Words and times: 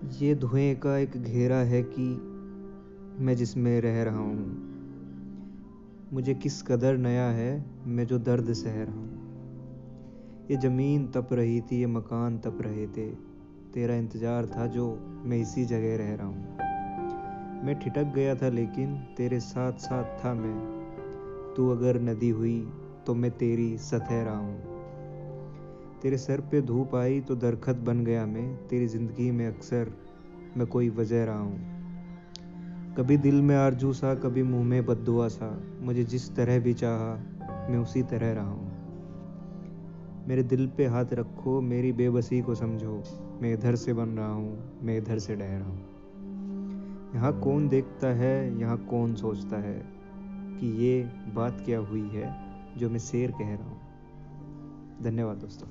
ये 0.00 0.34
धुएँ 0.34 0.74
का 0.74 0.96
एक 0.98 1.16
घेरा 1.16 1.56
है 1.56 1.82
कि 1.82 2.04
मैं 3.24 3.34
जिसमें 3.36 3.80
रह 3.80 4.02
रहा 4.02 4.18
हूँ, 4.18 4.44
मुझे 6.12 6.34
किस 6.34 6.62
कदर 6.62 6.96
नया 6.96 7.26
है, 7.30 7.64
मैं 7.86 8.06
जो 8.06 8.18
दर्द 8.18 8.52
सह 8.52 8.82
रहा 8.82 8.94
हूँ। 8.94 10.46
ये 10.50 10.56
ज़मीन 10.56 11.06
तप 11.06 11.28
रही 11.32 11.60
थी, 11.60 11.80
ये 11.80 11.86
मकान 11.86 12.38
तप 12.38 12.58
रहे 12.60 12.86
थे, 12.86 13.06
तेरा 13.74 13.94
इंतज़ार 13.94 14.46
था 14.46 14.66
जो 14.66 14.88
मैं 15.24 15.38
इसी 15.38 15.64
जगह 15.64 15.96
रह 15.96 16.14
रहा 16.14 16.26
हूँ। 16.26 17.64
मैं 17.64 17.78
ठिटक 17.78 18.12
गया 18.14 18.34
था 18.34 18.48
लेकिन 18.48 18.96
तेरे 19.16 19.40
साथ 19.40 19.72
साथ 19.72 20.24
था 20.24 20.34
मैं। 20.34 21.54
तू 21.56 21.68
अगर 21.68 22.00
नदी 22.00 22.30
हुई 22.30 22.60
तो 23.06 23.14
मैं 23.14 23.30
तेरी 23.30 23.76
सतह 23.78 24.22
रहा 24.22 24.38
हूँ। 24.38 24.69
तेरे 26.02 26.16
सर 26.18 26.40
पे 26.40 26.60
धूप 26.60 26.94
आई 26.94 27.20
तो 27.20 27.34
दरखत 27.36 27.76
बन 27.76 28.04
गया 28.04 28.26
मैं, 28.26 28.56
तेरी 28.68 28.86
ज़िंदगी 28.86 29.30
में 29.30 29.46
अक्सर 29.46 29.92
मैं 30.56 30.66
कोई 30.66 30.88
वजह 30.88 31.24
रहा 31.24 31.38
हूँ। 31.38 32.94
कभी 32.96 33.16
दिल 33.16 33.42
में 33.42 33.56
आरज़ू 33.56 33.92
सा, 33.92 34.14
कभी 34.14 34.42
मुँह 34.42 34.64
में 34.64 34.86
बदुआ 34.86 35.28
सा, 35.28 35.62
मुझे 35.80 36.04
जिस 36.04 36.36
तरह 36.36 36.58
भी 36.58 36.74
चाहा, 36.74 37.14
मैं 37.70 37.78
उसी 37.78 38.02
तरह 38.02 38.32
रहा 38.32 38.50
हूँ। 38.50 40.26
मेरे 40.28 40.42
दिल 40.42 40.66
पे 40.66 40.86
हाथ 40.86 41.04
रखो, 41.12 41.60
मेरी 41.60 41.92
बेबसी 41.92 42.40
को 42.40 42.54
समझो, 42.54 43.02
मैं 43.42 43.52
इधर 43.52 43.76
से 43.76 43.92
बन 43.92 44.08
रहा 44.08 44.32
हूँ, 44.32 44.80
मैं 44.82 44.96
इधर 44.98 45.18
से 45.18 45.36
डह 45.36 45.56
रहा 45.58 45.68
हूँ। 45.68 47.14
यहाँ 47.14 47.40
कौन 47.40 47.68
देखता 47.68 48.08
है, 48.08 48.60
यहाँ 48.60 48.78
कौन 48.78 49.14
सोचता 49.14 49.56
है 49.56 49.82
कि 50.60 50.84
ये 50.84 51.08
बात 51.34 51.62
क्या 51.64 51.78
हुई 51.78 52.08
है 52.08 52.36
जो 52.76 52.90
मैं 52.90 52.98
शेर 52.98 53.30
कह 53.30 53.54
रहा 53.54 53.68
हूँ। 53.68 53.89
धन्यवाद 55.02 55.36
दोस्तों. 55.36 55.68